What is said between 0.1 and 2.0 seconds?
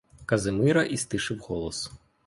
Казимира і стишив голос.